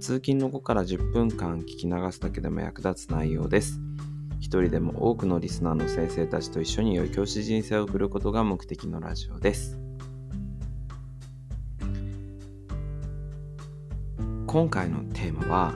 [0.00, 3.78] 通勤の後から10分間聞き流すだけでも役立つ内容です。
[4.40, 9.78] 一人でも多くのリスナーの先生たちと一緒に良い教師人生を送ることが目的のラジオです。
[14.46, 15.74] 今回のテーマは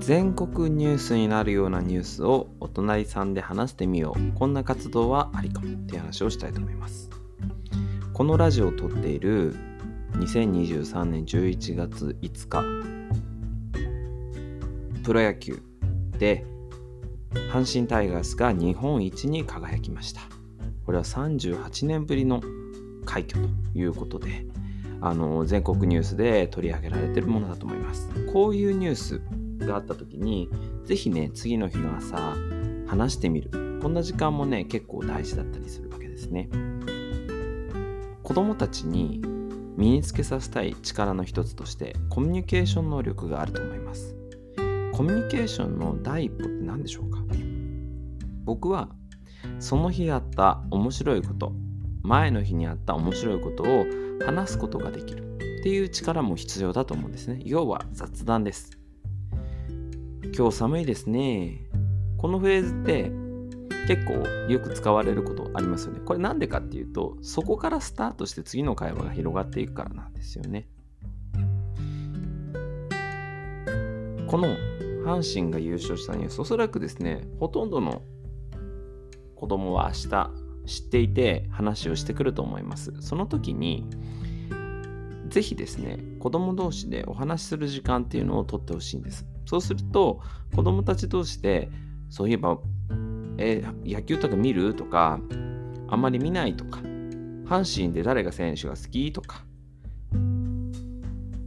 [0.00, 7.10] 全国ニュースになるようなニュースをお隣さんで話してみようこんな活動はありかもっていう話をしたいと思います
[8.12, 9.54] このラジオを撮っている
[10.14, 12.62] 2023年11月5日
[15.02, 15.62] プロ野球
[16.18, 16.44] で
[17.52, 20.20] 阪神タイガースが日本一に輝きました。
[20.84, 22.40] これは38年ぶりの
[23.04, 24.46] 快挙ということで
[25.00, 28.08] あの全国ニュースで取り上げられているものだと思います。
[28.32, 29.20] こういうニュース
[29.66, 30.48] があった時に
[30.84, 32.36] 是非ね次の日の朝
[32.86, 33.50] 話してみる。
[33.82, 36.48] こんな時間もね結構大事だったりするわけですね。
[38.22, 39.20] 子供たちに
[39.76, 44.14] 身につけさせたい力の一つとしてコミュニケーション能力があると思います。
[44.92, 47.18] コミュニケーションの第一歩って何でしょうか？
[48.44, 48.88] 僕は
[49.58, 51.52] その日あった面白いこと
[52.02, 53.86] 前の日にあった面白いことを
[54.26, 55.36] 話すことができる。
[55.60, 57.40] っていう力も必要だと思うんですね。
[57.44, 58.78] 要は雑談です。
[60.36, 61.68] 今日寒いですね。
[62.18, 63.12] このフレーズって
[63.86, 64.12] 結構
[64.48, 66.00] よく使われることありますよね。
[66.04, 70.68] これなんでかっていうと、そこからスタートして次の会話が広がっていくからなんですよね。
[74.28, 74.56] この
[75.04, 78.02] 阪神が優勝したニュース、おそらくですね、ほとんどの
[79.34, 80.30] 子供は明日
[80.64, 82.94] 知っていて話をしてくると思います。
[83.00, 83.84] その時に、
[85.28, 89.26] ぜひですね、子供同士でお話しする時間っていうのをとってほしいんです。
[89.44, 90.20] そうすると、
[90.54, 91.68] 子供たち同士で、
[92.08, 92.58] そういえば
[93.38, 94.74] え、野球とか見る？
[94.74, 95.20] とか、
[95.88, 99.12] あんまり見ないとか、阪神で誰が選手が好き？
[99.12, 99.44] とか、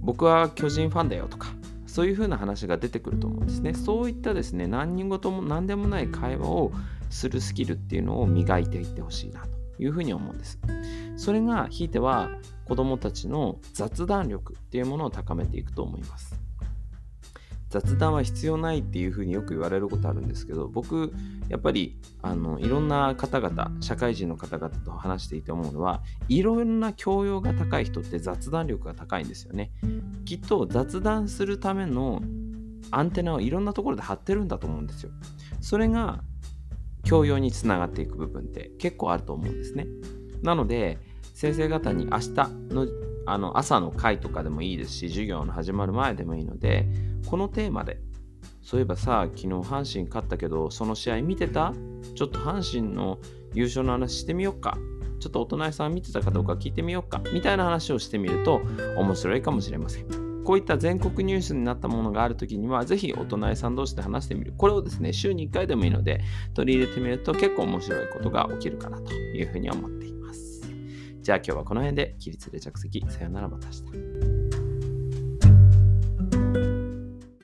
[0.00, 1.48] 僕は巨人ファンだよとか、
[1.86, 3.74] そういうふうな話が出てくると思うんですね。
[3.74, 6.72] そういったですね、何人事も何でもない会話を
[7.10, 10.58] するスキルっていうのを磨いていってほしいなというふうに思うんです。
[11.16, 12.30] それがひいては
[12.64, 16.41] 子どもたちの雑談力っていうものを高めていくと思います。
[17.72, 21.10] 雑談は必要ないっていうふうによく言われることあるんですけど僕
[21.48, 29.70] やっぱりあのいろんな方々社会人の方々と話していて思うのはいろんな教養が高い人って雑談力が高いんですよね。
[30.26, 32.20] きっと雑談するための
[32.90, 35.10] アンテナをいろんなところで張ってるんだと思うんですよ。
[35.62, 36.22] それが
[37.04, 39.86] 教養につながっていく部分って結構あると思うんですね。
[40.42, 40.98] なので
[41.32, 42.32] 先生方に明日
[42.68, 42.86] の
[43.24, 46.88] あの朝の会とかでもいいですし授業の始まる前でもいいので
[47.26, 47.98] このテーマで
[48.62, 51.72] そういえばさ昨日阪神勝ったけどその試合見てた？
[52.14, 53.18] ちょっと阪神の
[53.54, 54.78] 優勝の話してみようか
[55.20, 58.60] ちょっとお隣さん見てたかどうか聞いてみようかみたいな話をしてみると
[58.96, 64.54] 面白いかもしれませんこういった全国ニュースになったものがあるときには、ぜひお隣さん同士で話してみる。
[64.56, 66.20] これをですね、週に1回でもいいので、
[66.54, 70.62] 取り入れてみると結構面白いことが起きるかなというふうに思っています。
[71.20, 73.04] じゃあ今日はこの辺で起立で着席。
[73.08, 74.41] さよならまた明日。